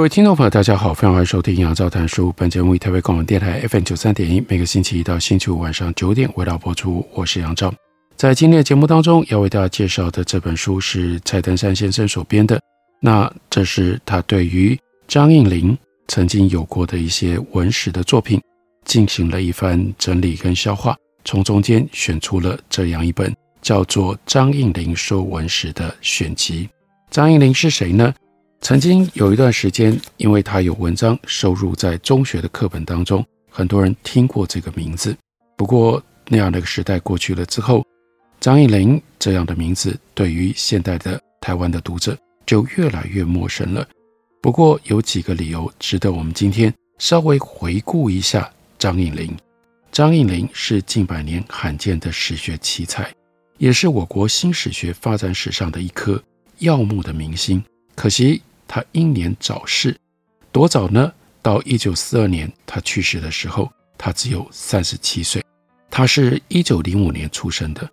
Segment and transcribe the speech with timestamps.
[0.00, 2.32] 各位听众朋友，大家好，非常欢迎收听杨照谈书。
[2.34, 7.06] 本节目以台北广播电台 FM 九三点一，每个星期一到星期五晚上九点为大家播出。
[7.12, 7.70] 我是杨照。
[8.16, 12.58] 在今天的节目当中，要为大家介绍的这本书是蔡登山先生所编的。
[13.02, 14.74] 那这是他对于
[15.06, 15.76] 张应麟
[16.08, 18.40] 曾经有过的一些文史的作品
[18.86, 20.96] 进行了一番整理跟消化，
[21.26, 23.30] 从中间选出了这样一本
[23.60, 26.66] 叫做《张应麟说文史》的选集。
[27.10, 28.14] 张应麟是谁呢？
[28.60, 35.16] 曾经有一段时间，因为他有文章收入在中学的课本当中，很多人听过这个名字。
[35.56, 37.84] 不过那样的一个时代过去了之后，
[38.38, 43.86] 张应麟这样的名字对于现代的台湾的读者就越来越陌生了。
[44.42, 49.34] 不过有几个理由值得我们今天稍微回顾一下张应麟。
[49.90, 53.10] 张应麟是近百年罕见的史学奇才，
[53.56, 56.22] 也是我国新史学发展史上的一颗
[56.58, 57.60] 耀目的明星。
[57.96, 58.40] 可惜。
[58.72, 59.98] 他英年早逝，
[60.52, 61.12] 多早呢？
[61.42, 63.68] 到一九四二年他去世的时候，
[63.98, 65.44] 他只有三十七岁。
[65.90, 67.90] 他是一九零五年出生的，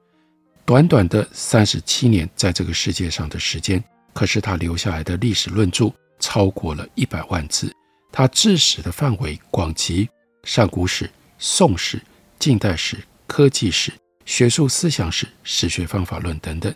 [0.65, 7.73] 短短的三十七年在这个世界上的时间，可是他留下来的历史论著超过了一百万字。
[8.11, 10.07] 他治史的范围广及
[10.43, 11.99] 上古史、宋史、
[12.37, 13.91] 近代史、科技史、
[14.25, 16.71] 学术思想史、史学方法论等等。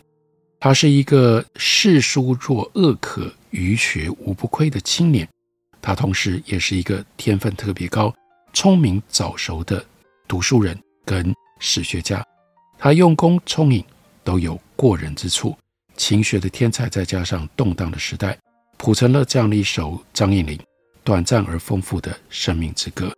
[0.58, 3.32] 他是一个嗜书若恶渴。
[3.52, 5.28] 于学无不亏的青年，
[5.80, 8.12] 他同时也是一个天分特别高、
[8.52, 9.84] 聪明早熟的
[10.26, 12.24] 读书人跟史学家。
[12.78, 13.84] 他用功聪颖，
[14.24, 15.56] 都有过人之处。
[15.96, 18.36] 勤学的天才，再加上动荡的时代，
[18.78, 20.58] 谱成了这样的一首张应麟
[21.04, 23.14] 短暂而丰富的生命之歌。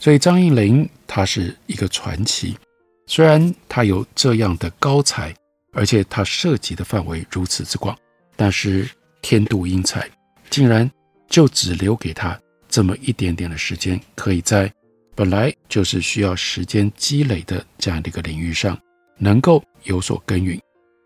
[0.00, 2.58] 所以张应麟他是一个传奇。
[3.06, 5.32] 虽然他有这样的高才，
[5.72, 7.96] 而且他涉及的范围如此之广，
[8.34, 8.90] 但是。
[9.22, 10.08] 天妒英才，
[10.50, 10.90] 竟然
[11.28, 12.38] 就只留给他
[12.68, 14.72] 这么一点点的时间，可以在
[15.14, 18.78] 本来就是需要时间积累的这样的一个领域上，
[19.18, 20.60] 能够有所耕耘。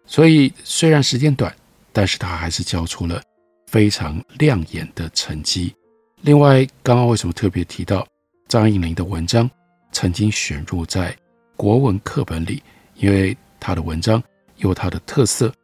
[0.04, 1.54] 所以虽然时间短，
[1.92, 3.22] 但是他还是交出了
[3.68, 5.74] 非常亮眼的成绩。
[6.22, 8.06] 另外，刚刚为什么特别提到
[8.48, 9.48] 张应麟的文章
[9.92, 11.16] 曾经选入在
[11.56, 12.62] 国文课本里？
[12.96, 14.22] 因为他的文章
[14.56, 15.54] 有他的特色。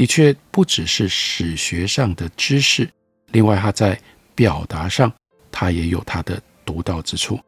[0.00, 2.88] 的确不只是史学上的知识，
[3.32, 4.00] 另外他在
[4.34, 5.12] 表达上，
[5.52, 7.38] 他也有他的独到之处。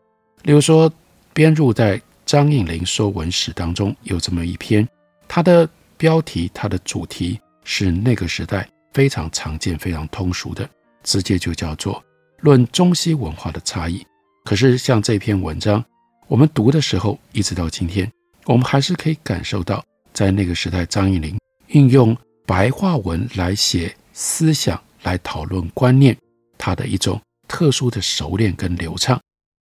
[0.43, 0.93] 例如说，
[1.33, 1.97] 编入在
[2.27, 4.87] 《张应麟说文史》当中有这么一篇，
[5.27, 10.69] 它的标题、它的主题是那个时代非常常见、非常通俗的，
[11.03, 11.95] 直接就叫做
[12.41, 13.97] 《论中西文化的差异》。
[14.45, 15.83] 可是像这篇文章，
[16.29, 18.13] 我们读的时候，一直到今天，
[18.45, 22.15] 我们还是可以感受到，在那个时代，张应麟运用。
[22.45, 26.17] 白话文来写思想，来讨论观念，
[26.59, 29.21] 它的一种特殊的熟练跟流畅，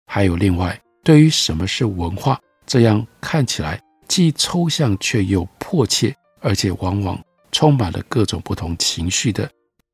[0.07, 9.49] 还有另外对于什么是文化这样看起来既抽象却又迫切，而且往往充满了各种不同情绪的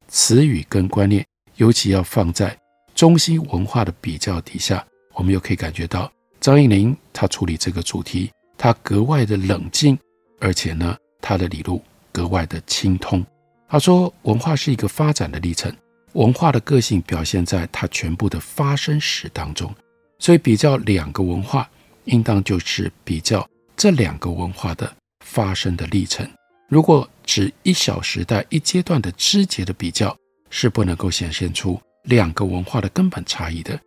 [0.07, 1.25] 词语跟观念，
[1.55, 2.57] 尤其要放在
[2.93, 9.97] 中西文化的比较底下，我们又可以感觉到张应麟他处理这个主题，他格外的冷静，
[10.39, 11.81] 而且呢，他的理路。
[12.15, 13.25] 格外的清通。
[13.67, 15.69] 他说，文化是一个发展的历程，
[16.13, 19.69] 文化的个性表现在它全部的发生史当中。
[20.17, 21.69] 所以，比较两个文化，
[22.05, 23.45] 应当就是比较
[23.75, 24.89] 这两个文化的
[25.25, 26.25] 发生的历程。
[26.69, 30.15] 如果只一小时代、一阶段的枝节的比较，
[30.49, 33.77] 是不能够显现出两个文化的根本差异的。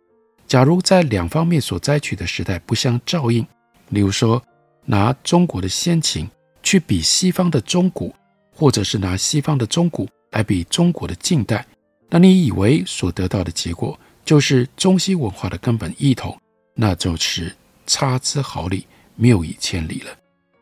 [0.45, 3.45] 假如在两方面所摘取的时代不相照应，
[3.89, 4.41] 例如说
[4.85, 6.29] 拿中国的先秦
[6.61, 8.13] 去比西方的中古。
[8.59, 11.65] 或者是拿西方的中古来比中国的近代，
[12.09, 16.37] 那你以为所得到的结果就是中西文化的根本异同，
[16.73, 17.55] 那就是
[17.87, 18.85] 差之毫厘，
[19.15, 20.11] 谬以千里了。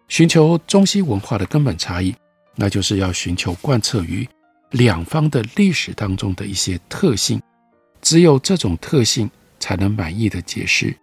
[0.10, 2.14] 寻求中西文化的根本差异，
[2.54, 4.30] 那就是要寻求贯彻于
[4.70, 7.42] 两方的历史当中的一些特性，
[8.00, 9.28] 只有这种特性
[9.60, 10.96] 才能满意的解释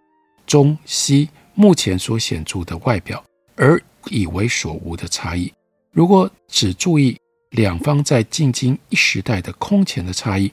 [0.47, 3.21] 中西目前所显著的外表
[3.57, 5.51] 而以为所无的差异。
[5.95, 7.17] 如果只注意
[7.51, 10.51] 两方在进京一时代的空前的差异，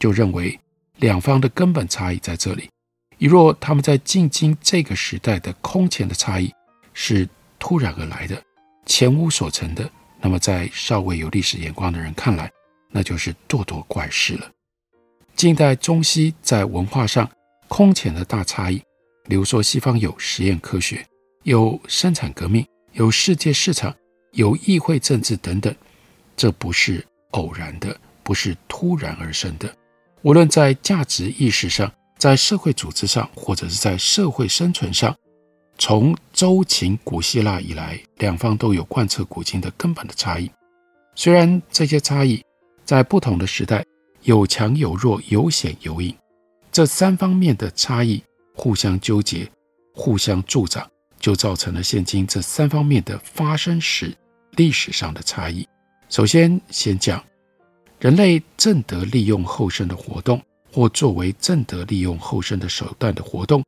[0.00, 0.58] 就认为
[0.96, 2.68] 两方的根本差异在这里。
[3.16, 6.52] 一若他们在进京这个时代的空前的差异
[6.92, 8.42] 是突然而来的、
[8.84, 9.88] 前无所成的，
[10.20, 12.50] 那么在稍微有历史眼光的人看来，
[12.90, 14.50] 那就是咄咄怪事了。
[15.36, 17.30] 近代中西在文化上
[17.68, 18.82] 空前的大差异，
[19.28, 21.06] 比如说西方有实验科学，
[21.44, 23.94] 有生产革命，有世界市场，
[24.32, 25.74] 有议会政治等等。
[26.36, 29.70] 这不是偶然的，不是突然而生的。
[30.22, 35.14] 无论在价值意识上，在社会组织上，或者是在社会生存上，
[35.78, 40.50] 从周秦古希腊以来，两方都有贯彻古今的根本的差异。
[41.14, 42.42] 虽然这些差异
[42.84, 43.84] 在不同的时代
[44.22, 46.14] 有强有弱，有显有隐，
[46.70, 48.22] 这三方面的差异
[48.54, 49.50] 互相纠结，
[49.94, 50.88] 互相助长，
[51.20, 54.12] 就造成了现今这三方面的发生史
[54.56, 55.68] 历史上的差异。
[56.08, 57.22] 首先，先讲
[58.00, 63.62] 人类正得利用后生的活动，或作为正得利用后生的手段的活动，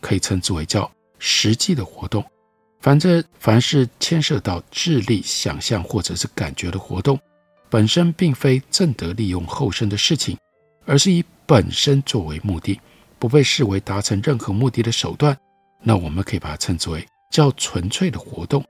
[0.00, 2.24] 可以称之为叫实际的活动。
[2.80, 7.18] 反正凡是牵涉到智力、想象或者是感觉的活动，
[7.68, 10.36] 本身并非正得利用后生的事情，
[10.86, 12.80] 而是以本身作为目的，
[13.18, 15.36] 不被视为达成任何目的的手段。
[15.82, 18.64] 那我们可以把它称之为叫纯粹的活动，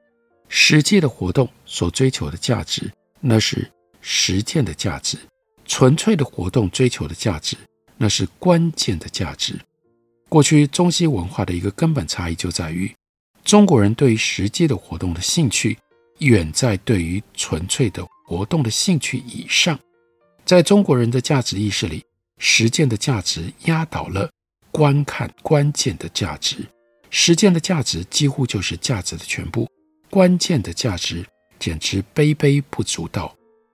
[0.49, 2.91] 实际的活动所追求的价值。
[3.21, 3.71] 那是
[4.01, 5.17] 实践的价值，
[5.65, 7.57] 纯粹的活动追求的价值，
[7.97, 9.59] 那是关键的价值。
[10.29, 12.93] 过去中西文化的一个根本差异就在于，
[13.45, 15.79] 中国人对于实际的活动的兴趣
[16.19, 19.79] 远在对于纯粹的活动的兴趣以上。
[20.45, 22.03] 在中国人的价值意识里，
[22.39, 24.29] 实践的价值压倒了
[24.73, 26.67] 观看关键的价值，
[27.13, 29.71] 实践的价值几乎就是价值的全部，
[30.11, 31.25] 关键的价值。
[31.59, 33.33] 简直卑卑不足道。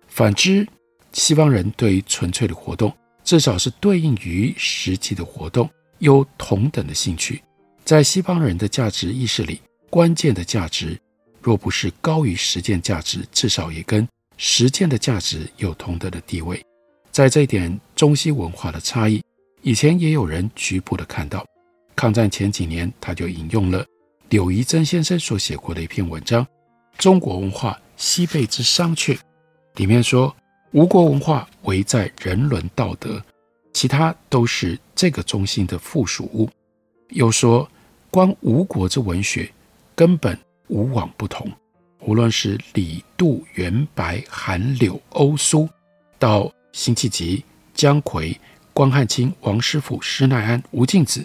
[0.09, 0.69] 反之，
[1.15, 2.95] 西方人对于纯粹的活动，
[3.25, 5.71] 至少是对应于实际的活动，
[6.01, 7.43] 有同等的兴趣。
[7.87, 11.01] 在西方人的价值意识里，关键的价值
[11.41, 14.07] 若不是高于实践价值，至少也跟
[14.37, 16.63] 实践的价值有同等的地位。
[17.11, 19.23] 在这一点，中西文化的差异，
[19.63, 21.43] 以前也有人局部的看到。
[21.99, 23.85] 抗战前几年，他就引用了
[24.29, 26.47] 柳宜曾先生所写过的一篇文章。
[26.97, 29.19] 中国文化西贝之商榷，
[29.75, 30.33] 里面说，
[30.71, 33.21] 吴国文化唯在人伦道德，
[33.73, 36.49] 其他都是这个中心的附属物。
[37.09, 37.69] 又说，
[38.13, 39.51] 观吴国之文学，
[39.97, 41.51] 根本无往不同。
[42.03, 45.69] 无论是李杜元白韩柳欧苏，
[46.17, 47.45] 到辛弃疾、
[47.75, 48.37] 姜夔、
[48.73, 51.25] 关汉卿、王师傅、施耐庵、吴敬梓，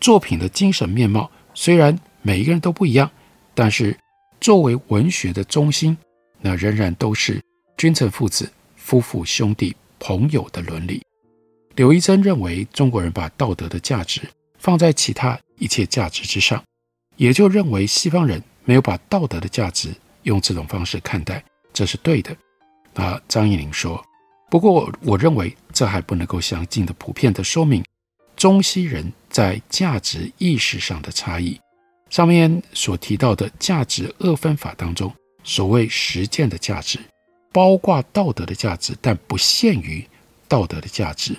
[0.00, 3.10] 作品的精神面貌虽然每一个人都不一样，
[3.54, 3.96] 但是。
[4.40, 5.98] 作为文学的中心，
[6.40, 7.42] 那仍然都是
[7.76, 11.02] 君臣父子、夫妇兄弟、朋友的伦理。
[11.74, 14.20] 柳宜曾认为，中国人把道德的价值
[14.56, 16.62] 放在其他一切价值之上，
[17.16, 19.90] 也就认为西方人没有把道德的价值
[20.22, 21.42] 用这种方式看待，
[21.72, 22.34] 这是对的。
[22.94, 24.00] 那张一宁说
[24.48, 27.84] ：“不过，我认为这还不能够详尽的、普遍的说明
[28.38, 31.60] 中西人在价值意识上的差异。”
[32.08, 35.12] 上面所提到的价值二分法当中，
[35.44, 36.98] 所谓实践的价值，
[37.52, 40.02] 包括道德的价值，但不限于
[40.48, 41.36] 道德的价值。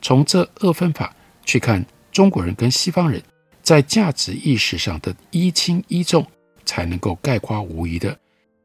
[0.00, 1.12] 从这二分法
[1.44, 3.20] 去看，中国人跟西方人
[3.62, 6.24] 在价值意识上的一轻一重，
[6.64, 8.16] 才能够概括无疑的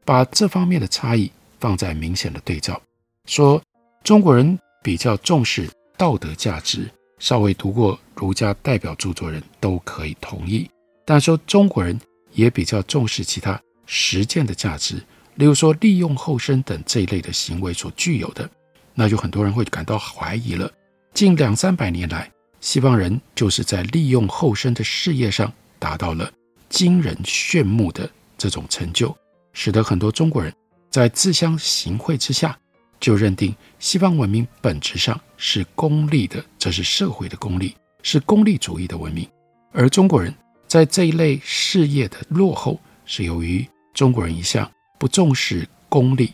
[0.04, 1.28] 把这方面的差异
[1.58, 2.80] 放在明显的对照。
[3.26, 3.60] 说
[4.04, 10.68] 中国人比较重视道德价值，稍微读过儒家代表著作人都可以同意。
[11.04, 11.98] 但说中国人
[12.32, 14.96] 也比较重视其他实践的价值，
[15.36, 18.48] 例如说利用后生等这一类的行为所具有的，
[18.94, 20.70] 那就很多人会感到怀疑了。
[21.14, 26.30] 近两三百年来，西方人就是在利用后生的事业上达到了
[26.68, 29.16] 惊人炫目的这种成就，
[29.52, 30.52] 使得很多中国人
[30.90, 32.58] 在自相形秽之下，
[33.00, 39.28] 就认定西方文明本质上是功利的，这是社会的功利，是功利主义的文明，
[39.72, 40.34] 而中国人。
[40.66, 46.30] 在这一类事业的落后，是由于中国人一向不重视功利。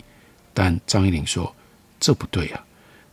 [0.52, 1.54] 但张一林说，
[2.00, 2.66] 这不对啊，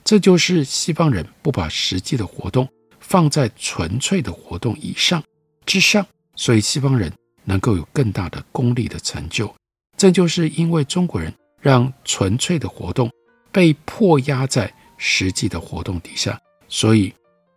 [0.04, 2.68] 这就是西方人不把实际的活动
[3.00, 5.24] 放在纯粹的活动以上
[5.64, 6.04] 之上，
[6.36, 9.54] 所以西方人能够有更大的功利的成就。
[9.96, 11.32] 这就是因为中国人
[11.62, 13.12] 让纯粹的活动
[13.52, 17.14] 被迫压在实际的活动底下，所以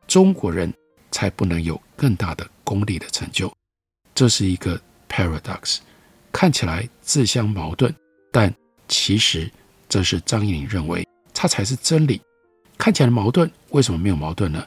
[0.07, 0.73] 中国人
[1.11, 2.47] 才不能有更大的。
[2.67, 3.53] 功利的成就，
[4.15, 5.81] 这是一个 paradox，
[6.33, 7.95] 看起来自相矛盾，
[8.33, 8.51] 但
[8.89, 9.53] 其实
[9.87, 12.19] 这是张义林认为，它才是真理。
[12.79, 14.65] 看起来矛盾，为什么没有矛盾呢？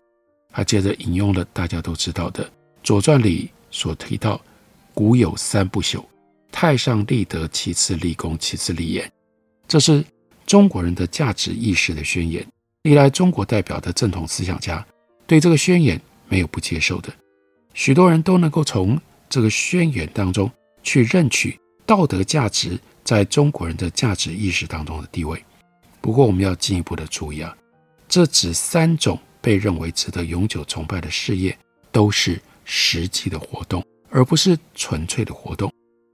[0.52, 2.46] 他接着引用了大家都知道的
[2.84, 4.40] 《左传》里所提到
[4.94, 6.06] ：“古有三不朽，
[6.52, 9.12] 太上立德，其次立功，其次立言。”
[9.68, 10.06] 这是
[10.48, 12.44] 中国人的价值意识的宣言。
[12.84, 14.86] 历来中国代表的正统思想家
[15.26, 17.14] 对这个宣言没有不接受的，
[17.74, 19.00] 许多人都能够从
[19.30, 20.50] 这个宣言当中
[20.82, 25.44] 去认取道德价值在中国人的价值意识当中的地位。
[26.00, 27.54] 不过，我们要进一步的注意啊，
[28.08, 31.58] 这指三种被认为值得永久崇拜的事业，
[31.92, 35.70] 都是实际的活动，而不是纯粹的活动。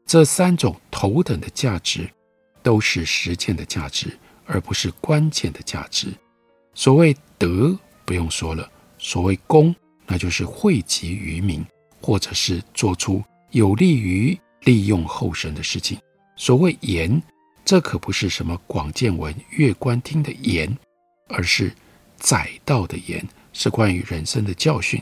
[0.08, 2.10] 这三种头等的价值，
[2.64, 6.08] 都是实践的价值，而不是关键的价值。
[6.74, 8.68] 所谓德，不用说了；
[8.98, 9.76] 所谓功，
[10.08, 11.64] 那就是惠及于民，
[12.02, 16.00] 或者是做出有利于利用后生的事情。
[16.36, 17.22] 所谓言，
[17.64, 20.76] 这可不是什么广见闻、阅观听的言，
[21.28, 21.72] 而是
[22.18, 25.00] 载道的言，是关于人生的教训。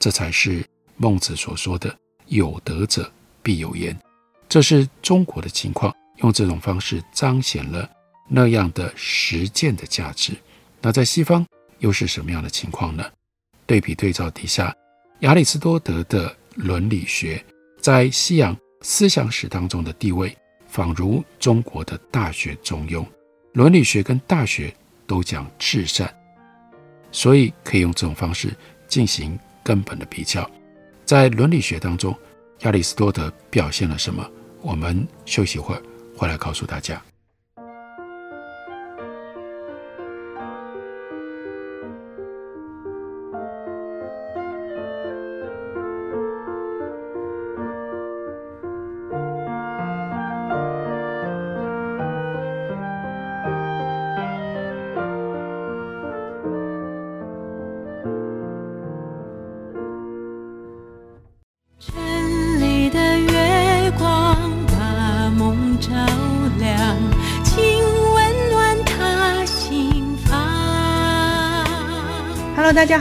[0.00, 0.64] 这才是
[0.96, 3.08] 孟子所说的“有德者
[3.42, 3.96] 必有言”。
[4.48, 7.88] 这是中国的情况，用这种方式彰显了
[8.28, 10.32] 那样的实践的价值。
[10.80, 11.46] 那在西方
[11.78, 13.04] 又是什么样的情况呢？
[13.66, 14.74] 对比对照底下，
[15.20, 17.42] 亚里士多德的伦理学
[17.80, 20.36] 在西洋思想史当中的地位，
[20.68, 23.06] 仿如中国的大学中庸。
[23.52, 24.74] 伦理学跟大学
[25.06, 26.12] 都讲至善，
[27.10, 28.54] 所以可以用这种方式
[28.88, 30.50] 进行根本的比较。
[31.04, 32.16] 在伦理学当中，
[32.60, 34.28] 亚里士多德表现了什么？
[34.60, 35.82] 我们休息会儿，
[36.22, 37.11] 回来告诉大家。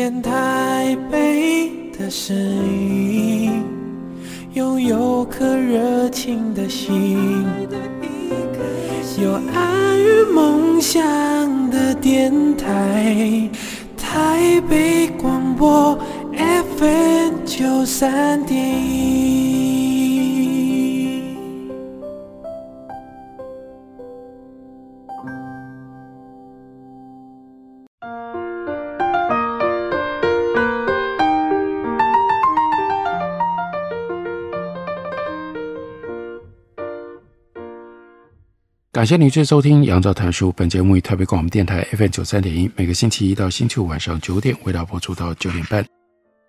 [0.00, 3.62] 见台北的声音，
[4.54, 7.44] 拥有颗热情的心，
[9.22, 10.98] 有爱与梦想
[11.68, 13.46] 的电台，
[13.94, 15.98] 台北广播
[16.78, 19.39] FM 九三点一。
[39.00, 40.50] 感谢您继续收听《杨照谈书》。
[40.52, 45.82] 本节目以台北广播电台 FM 九三点一，每个星期一到星期五晚上九点为大家播出到九点半。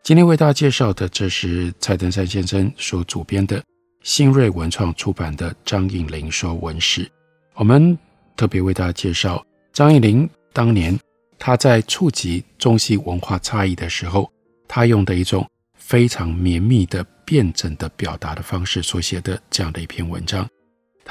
[0.03, 3.63] 今天为大家介绍的，这是蔡登山先生所主编的
[4.03, 7.05] 新锐文创出版的《张映玲说文史》。
[7.53, 7.97] 我们
[8.35, 9.41] 特别为大家介绍
[9.71, 10.99] 张映玲当年
[11.39, 14.29] 他在触及中西文化差异的时候，
[14.67, 20.45] 他用的一种非常绵密的辩证的表达的方式所写的这样的一篇文章。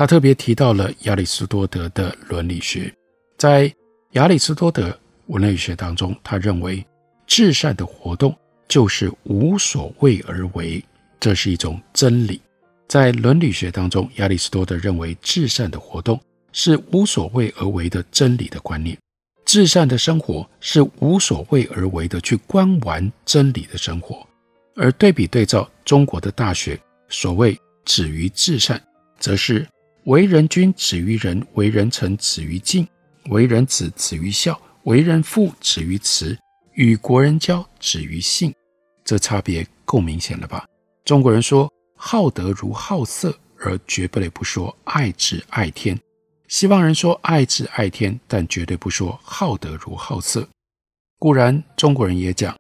[0.00, 2.90] 他特别提到了亚里士多德的伦理学，
[3.37, 3.71] 在
[4.12, 6.83] 亚里士多德伦理学当中，他认为
[7.26, 8.35] 至善的活动
[8.66, 10.83] 就是无所谓而为，
[11.21, 12.40] 这是一种真理。
[12.88, 16.19] 在伦理学当中，亚里士多德认为至善的活动
[16.50, 18.97] 是无所谓而为的真理的观念，
[19.45, 24.26] 至善的生活是无所谓而为的去观玩真理的生活。
[24.76, 26.80] 而对比对照中国的大学，
[27.11, 27.54] 所谓
[27.85, 28.83] 止于至善，
[29.19, 29.69] 则是。
[30.04, 32.87] 为人君，止于仁；为人臣，止于敬；
[33.30, 34.54] 为人子，止于孝；
[34.85, 36.35] 为人父，止于慈；
[36.73, 38.52] 与国人交，止于信。
[39.04, 40.66] 这差别够明显了吧？
[41.04, 45.95] 中国人说好德如好色，而绝不得不说爱智爱天；
[46.49, 50.49] 西方人说爱智爱天，但绝对不说好德如好色。
[51.19, 52.57] 固然中国人也讲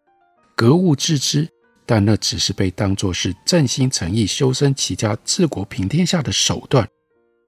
[0.54, 1.48] 格物致知，
[1.86, 6.86] 但那只是被当作是正心诚意修身齐家治国平天下的手段，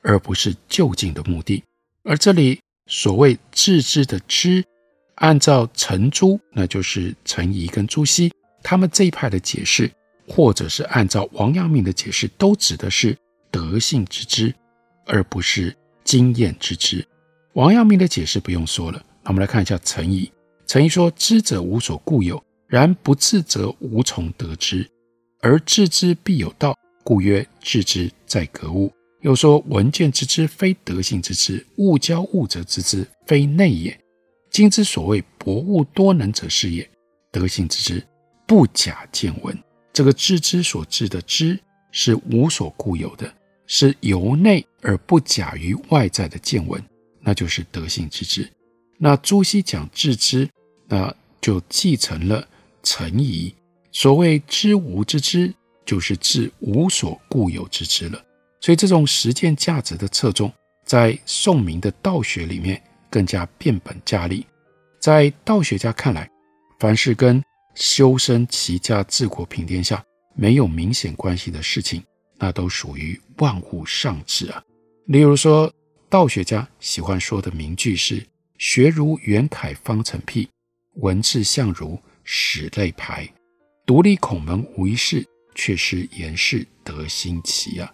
[0.03, 1.63] 而不是就近的目的。
[2.05, 4.65] 而这里所谓致知的知，
[5.17, 8.33] 按照程朱，那就是程颐跟朱熹
[8.63, 9.91] 他们这一派的解释，
[10.29, 13.17] 或者是按照王阳明的解释，都指的是
[13.51, 14.55] 德性之知，
[15.07, 17.07] 而不是经验之知。
[17.55, 20.31] 王阳明的解释不用说了，那我们来看一下程颐。
[20.67, 24.89] 程颐说：“知者无所固有，然不自则无从得知，
[25.41, 28.91] 而致知必有道，故曰致知在格物。”
[29.23, 33.97] 又说：“闻见之知，非德性之知；物交物者之知，非内也。
[34.51, 36.89] 今之所谓博物多能者是也。
[37.31, 38.05] 德性之知，
[38.49, 39.57] 不假见闻。
[39.93, 41.59] 这个致知所致的知，
[41.93, 43.33] 是无所固有的，
[43.69, 46.83] 是由内而不假于外在的见闻，
[47.21, 48.51] 那就是德性之知。
[48.99, 50.49] 那朱熹讲致知，
[50.89, 52.47] 那就继承了
[52.83, 53.55] 程颐
[53.93, 55.55] 所谓知无之知，
[55.87, 58.21] 就是致无所固有之知了。”
[58.63, 60.51] 所以，这种实践价值的侧重，
[60.87, 64.47] 在宋明的道学里面更加变本加厉。
[65.01, 66.31] 在道学家看来，
[66.79, 67.43] 凡是跟
[67.75, 70.01] 修身齐家治国平天下
[70.37, 72.05] 没有明显关系的事情，
[72.39, 74.63] 那都属于万物丧志啊。
[75.07, 75.69] 例如说，
[76.09, 78.25] 道学家喜欢说的名句是
[78.59, 80.49] “学如袁楷方成癖，
[81.01, 83.29] 闻志相如始类排，
[83.85, 85.27] 独立孔门无一事，
[85.57, 87.93] 却师颜氏德馨齐”啊。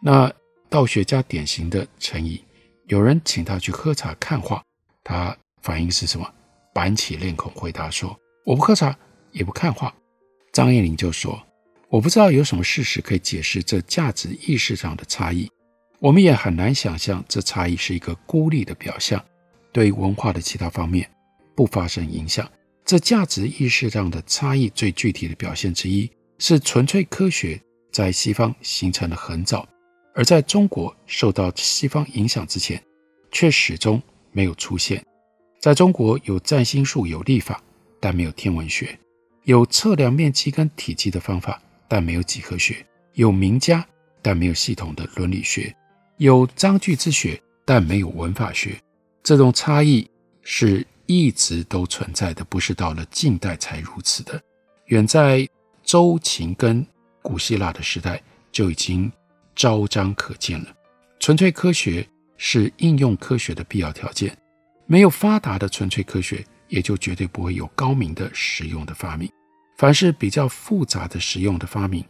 [0.00, 0.32] 那
[0.68, 2.42] 道学家典型的程颐，
[2.86, 4.62] 有人请他去喝茶看画，
[5.02, 6.30] 他反应是什么？
[6.74, 8.96] 板起脸孔回答说：“我不喝茶，
[9.32, 9.94] 也不看画。”
[10.52, 11.42] 张爱玲就说
[11.88, 15.50] ：“我不知道有什么事实可以解释这价值意识上的差异，
[15.98, 19.24] 我们也很难想象这差异是一个孤立的表象，
[19.72, 21.10] 对文化的其他方面
[21.54, 22.46] 不发生影响。
[22.84, 29.66] 这价值意识上的差异最具体的表现之一，是纯粹科学在西方形成的很早。”
[30.16, 32.82] 而在中国受到西方影响之前，
[33.30, 34.02] 却始终
[34.32, 35.04] 没有出现。
[35.60, 37.62] 在中国有占星术、有历法，
[38.00, 38.86] 但没有天文学；
[39.44, 42.76] 有测量面积跟体积的方法，但没有几何学；
[43.12, 43.86] 有名家，
[44.22, 45.70] 但没有系统的伦理学；
[46.16, 48.80] 有章句之学，但没有文法学。
[49.22, 50.08] 这种差异
[50.40, 54.40] 是一直都存在的，不是到了近代才如此的。
[54.86, 55.46] 远在
[55.82, 56.86] 周秦跟
[57.20, 59.12] 古希腊的时代就已经。
[59.56, 60.72] 昭彰可见了，
[61.18, 64.36] 纯粹科学是应用科学的必要条件。
[64.86, 69.28] 没有发达的纯粹科学，也就绝对不会有高明的实用的发明。
[69.78, 72.04] 凡是比较复杂的实用的发明，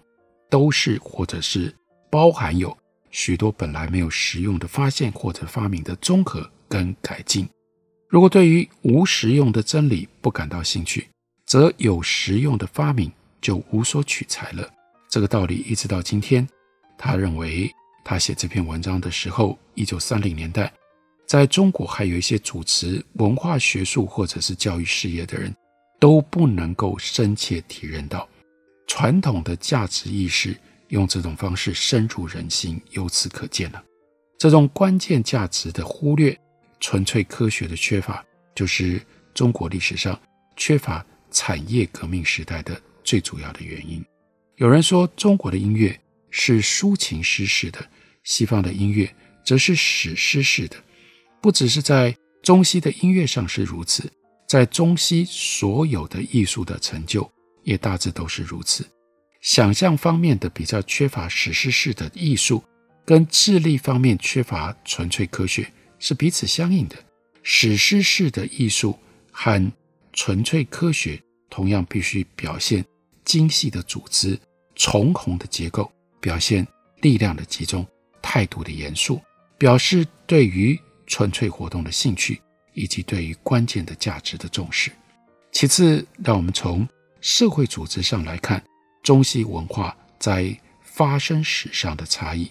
[0.50, 1.74] 都是或者是
[2.10, 2.76] 包含有
[3.10, 7.48] 许多本来没有实用的发现或者发明的综合跟改进。
[8.08, 11.08] 如果对于无实用的真理不感到兴趣，
[11.46, 14.68] 则有实用的发明就无所取材了。
[15.08, 16.46] 这个道理一直到今天。
[16.98, 17.70] 他认为，
[18.04, 20.72] 他写这篇文章的时候，一九三零年代，
[21.26, 25.54] 在中国还有一些主持文化学术或者是教育事业的人，
[25.98, 28.28] 都不能够深切体认到
[28.86, 30.56] 传统的价值意识
[30.88, 33.82] 用这种方式深入人心，由此可见了，
[34.38, 36.38] 这种关键价值的忽略，
[36.80, 39.00] 纯粹科学的缺乏，就是
[39.34, 40.18] 中国历史上
[40.56, 44.02] 缺乏产业革命时代的最主要的原因。
[44.56, 45.98] 有人说，中国的音乐。
[46.38, 47.88] 是抒情诗式的，
[48.22, 49.10] 西方的音乐
[49.42, 50.76] 则是史诗式的。
[51.40, 54.12] 不只是在中西的音乐上是如此，
[54.46, 57.26] 在中西所有的艺术的成就
[57.62, 58.86] 也大致都是如此。
[59.40, 62.62] 想象方面的比较缺乏史诗式的艺术，
[63.06, 66.96] 跟智力方面缺乏纯粹科学是彼此相应的。
[67.42, 68.98] 史诗式的艺术
[69.30, 69.72] 和
[70.12, 71.18] 纯粹科学
[71.48, 72.84] 同样必须表现
[73.24, 74.38] 精细的组织、
[74.74, 75.90] 重宏的结构。
[76.26, 76.66] 表现
[77.02, 77.86] 力量的集中，
[78.20, 79.20] 态度的严肃，
[79.56, 84.90] 表示对于纯粹活动的兴趣，以及对于关键的价值的重视。
[85.52, 86.84] 其次，让我们从
[87.20, 88.60] 社会组织上来看
[89.04, 92.50] 中西文化在发生史上的差异。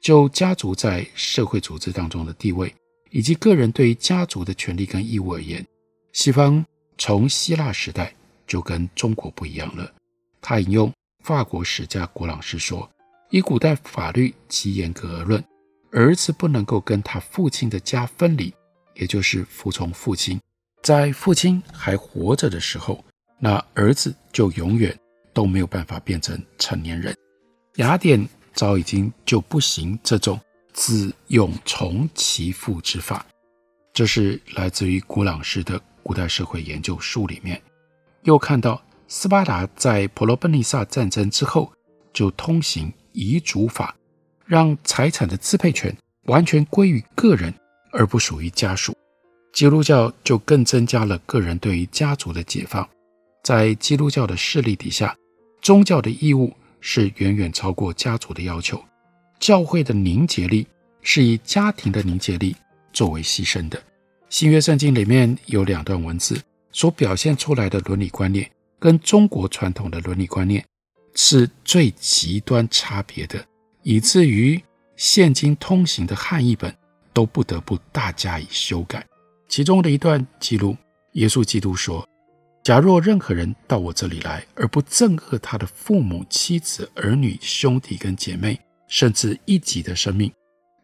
[0.00, 2.72] 就家族在社会组织当中的地位，
[3.10, 5.66] 以及个人对于家族的权利跟义务而言，
[6.12, 6.64] 西方
[6.96, 8.14] 从希腊时代
[8.46, 9.92] 就跟中国不一样了。
[10.40, 10.92] 他引用
[11.24, 12.88] 法国史家古朗士说。
[13.30, 15.44] 以古代法律极严格而论，
[15.90, 18.54] 儿子不能够跟他父亲的家分离，
[18.94, 20.40] 也就是服从父亲。
[20.82, 23.04] 在父亲还活着的时候，
[23.38, 24.96] 那儿子就永远
[25.32, 27.16] 都没有办法变成成年人。
[27.76, 30.40] 雅典早已经就不行这种
[30.72, 33.26] 子永从其父之法。
[33.92, 37.60] 这是来自于古朗诗的古代社会研究书里面。
[38.22, 41.72] 又看到斯巴达在婆罗奔尼撒战争之后
[42.12, 43.96] 就通行遗嘱法，
[44.44, 47.52] 让财产的支配权完全归于个人，
[47.92, 48.94] 而不属于家属。
[49.54, 52.86] 基督教就更增加了个人对于家族的解放。
[53.42, 55.16] 在基督教的势力底下，
[55.62, 58.78] 宗教的义务是远远超过家族的要求。
[59.40, 60.66] 教会的凝结力
[61.00, 62.54] 是以家庭的凝结力
[62.92, 63.82] 作为牺牲的。
[64.28, 66.38] 新约圣经里面有两段文字
[66.70, 70.62] 所表现出来的伦理观念，跟中国传统的伦理观念
[71.16, 73.44] 是最极端差别的，
[73.82, 74.62] 以至于
[74.94, 76.72] 现今通行的汉译本
[77.12, 79.04] 都不得不大加以修改。
[79.48, 80.76] 其中的一段记录，
[81.14, 82.06] 耶稣基督说。
[82.62, 90.32] 假若任何人到我这里来，而不憎恶他的父母、妻子、儿女、兄弟跟姐妹，甚至一己的生命，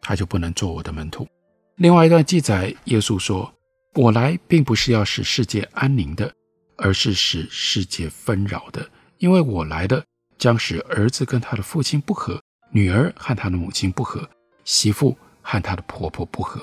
[0.01, 1.27] 他就不能做我的门徒。
[1.75, 3.53] 另外一段记载，耶稣说
[3.95, 6.33] ：“我来并不是要使世界安宁的，
[6.77, 8.89] 而是使世界纷扰的。
[9.17, 10.01] 因为我来了，
[10.37, 12.41] 将使儿子跟他的父亲不和，
[12.71, 14.29] 女儿和他的母亲不和，
[14.65, 16.61] 媳妇和他的婆婆不和。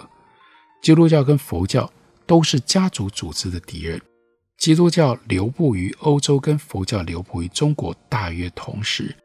[0.83, 1.91] 基督教跟佛教
[2.27, 4.01] 都是家族组织的敌人。”
[4.59, 9.17] 基督教流布于欧洲，跟佛教流布于中国大约同时。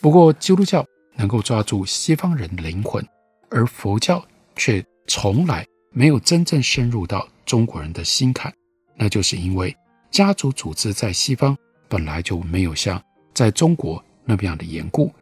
[0.00, 3.04] 不过，基督教能够抓住西方人的灵魂，
[3.50, 8.52] 而佛教却从来没有真正深入到中国人的心坎。
[8.96, 9.76] 那就是因为
[10.08, 13.02] 家族组织在西方本来就没有像
[13.36, 15.12] 在中国那么样的严固。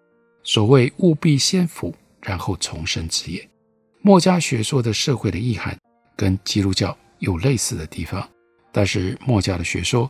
[0.45, 3.45] 所谓“务必先腐，然后重生”之也。
[4.03, 5.77] 墨家学说的社会的意涵
[6.17, 8.27] 跟基督教有类似的地方。
[8.71, 10.09] 但是墨家的学说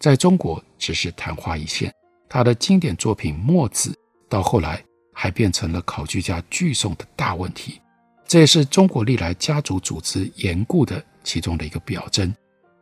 [0.00, 1.94] 在中国只是昙花一现，
[2.28, 3.90] 他的经典作品《墨子》
[4.28, 7.80] 到后来还变成了考据家拒送的大问题。
[8.26, 12.34] 这也是中国历来家族组织严固的其中的一个表征。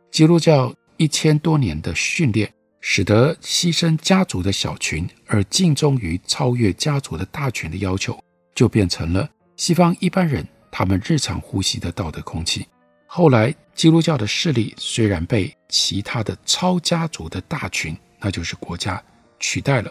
[0.09, 2.51] 基督教一千多年的训练，
[2.85, 8.21] 使得牺牲家族的小群而敬重于超越家族的大群的要求，
[8.53, 12.67] 就变成了西方一般人他们日常呼吸的道德空气。
[13.07, 19.01] 后来，基督教的势力虽然被其他的超家族的大群，那就是国家
[19.39, 19.89] 取代了，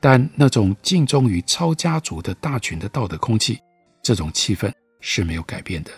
[0.00, 3.60] 但那种敬重于超家族的大群的道德空气，
[4.02, 4.68] 这种气氛
[5.00, 5.92] 是没有改变的。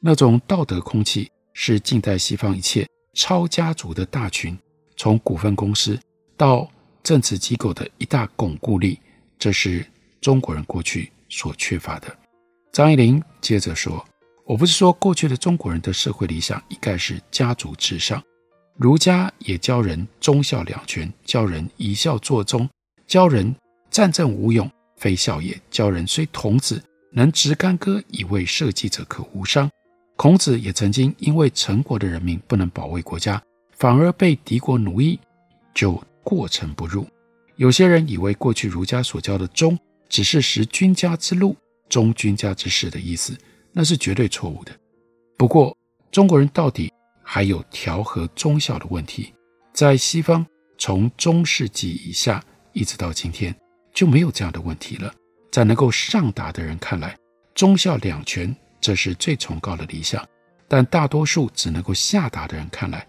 [0.00, 4.58] 那种道德空气是近代西方一切超家族的大群，
[4.96, 5.98] 从股份公司
[6.36, 6.68] 到
[7.02, 8.98] 政治机构的一大巩固力，
[9.38, 9.84] 这是
[10.20, 12.16] 中国人过去所缺乏的。
[12.72, 14.04] 张爱玲接着说。
[14.48, 18.22] 我不是说过去的中国人的社会理想一概是家族至上，
[18.76, 22.70] 儒家也教人忠孝两全，教人以孝作忠，
[23.08, 23.52] 教人
[23.90, 26.80] 战阵无勇非孝也，教人虽童子
[27.10, 29.68] 能执干戈以为社稷者可无伤。
[30.14, 33.42] 孔子也曾经因为陈国的人民不能保卫国家，
[33.76, 35.18] 反而被敌国奴役，
[35.74, 37.06] 就过城不入。
[37.56, 41.56] 有些人以为过去儒家所教的忠，只是食君家之禄，
[41.88, 43.36] 忠君家之事的意思。
[43.72, 44.72] 那是绝对错误的。
[45.36, 45.76] 不过，
[46.10, 46.90] 中国人到底
[47.22, 49.34] 还有调和忠孝的问题。
[49.74, 50.46] 在西方，
[50.78, 53.54] 从中世纪以下一直到今天，
[53.92, 55.12] 就没有这样的问题了。
[55.52, 57.14] 在能够上达的人看来，
[57.54, 60.26] 忠孝两全这是最崇高的理想。
[60.66, 63.06] 但大多数只能够下达的人看来，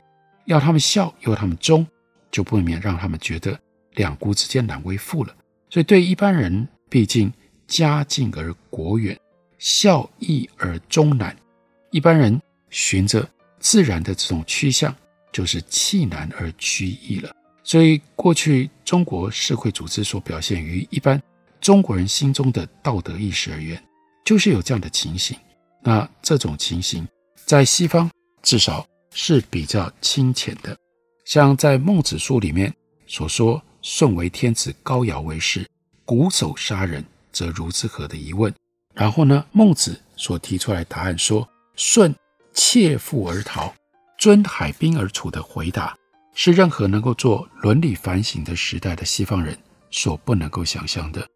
[0.48, 1.86] 要他们孝，要他们忠，
[2.32, 3.58] 就不免让他们觉得
[3.94, 5.36] 两孤之间难为父了。
[5.70, 7.32] 所以，对一般人，毕竟
[7.68, 9.18] 家近而国远。
[9.60, 11.36] 孝易而忠难，
[11.90, 13.28] 一般人循着
[13.60, 14.96] 自然的这种趋向，
[15.32, 17.32] 就是弃难而趋易了。
[17.64, 21.20] 所以，过去中国社会组织所表现于一般
[21.60, 23.84] 中国人心中的道德意识而言，
[24.24, 25.36] 就是有这样的情形。
[25.82, 27.08] 那这种情形
[27.46, 28.10] 在西方
[28.44, 28.86] 至少
[29.20, 30.78] 是比较清浅的，
[31.26, 32.72] 像在《孟子》书里面
[33.08, 35.68] 所说：“舜为天子，高尧为士，
[36.06, 38.54] 瞽叟杀人，则如之何？”的疑问。
[38.94, 42.14] 然后呢，孟子所提出来答案说：“舜
[42.54, 43.74] 窃富而逃，
[44.20, 45.98] 遵海滨而处”的回答，
[46.36, 49.58] 是任何能够做伦理反省的时代的西方人
[49.90, 51.28] 所不能够想象的。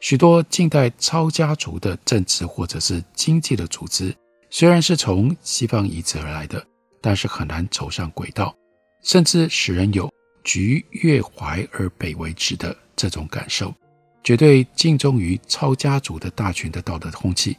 [0.00, 4.14] 许多近代超家族的政治或者是经济的组织，
[4.50, 6.62] 虽然是从西方移植而来的，
[7.00, 8.54] 但是很难走上轨道，
[9.02, 10.10] 甚至使人有
[10.44, 13.74] “橘越淮而北为枳”的这种感受。
[14.22, 17.56] 绝对敬重于超家族的大群的道德空气，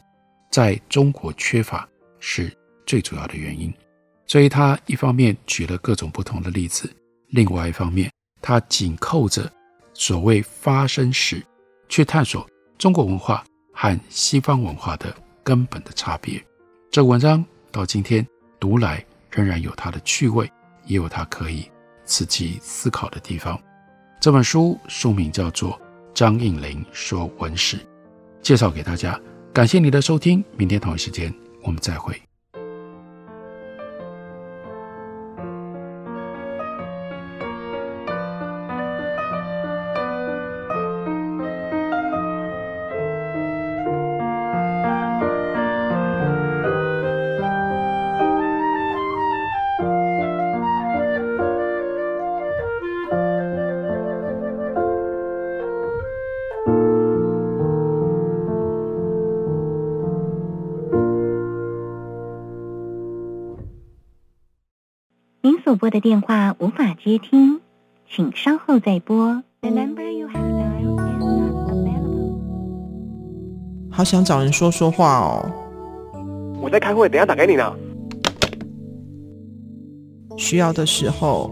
[0.52, 3.74] 在中国缺乏是最主要的原因。
[4.28, 6.90] 所以他一方面举了各种不同的例子，
[7.30, 9.52] 另外一方面他紧扣着
[9.94, 11.44] 所谓发生史，
[11.90, 16.42] 去探索中国文化和西方文化的根本的差别。
[16.92, 18.26] 这文章到今天
[18.60, 20.52] 读来仍然有它的趣味，
[20.86, 21.70] 也有它可以
[22.06, 23.60] 刺激思考的地方。
[24.20, 25.72] 这本书书名叫做
[26.14, 27.78] 《张应麟说文史》，
[28.42, 29.20] 介绍给大家。
[29.54, 32.31] 感谢你的收听，明天同一时间我们再会。
[65.82, 67.60] 拨的电话无法接听，
[68.08, 69.42] 请稍后再拨。
[69.62, 72.36] The number you have dialed is not available.
[73.90, 75.52] 好想找人说说话哦。
[76.62, 77.74] 我在开会，等下打给你呢。
[80.38, 81.50] 需要的时候，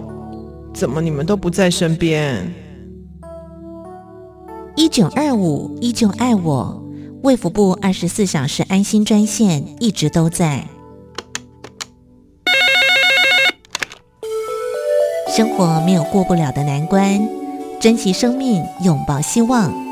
[0.75, 2.53] 怎么你们都不在身边？
[4.75, 6.87] 一九二五依旧爱我，
[7.23, 10.63] 卫福部二十四小时安心专线一直都在。
[15.39, 17.17] 生活没有过不了的难关，
[17.79, 19.88] 珍惜生命，拥抱希望。